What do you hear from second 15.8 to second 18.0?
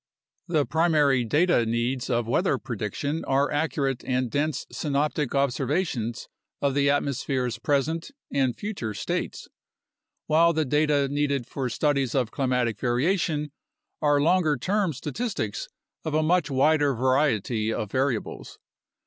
of a much wider variety of